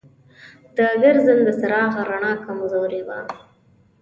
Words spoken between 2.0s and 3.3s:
رڼا کمزورې وه.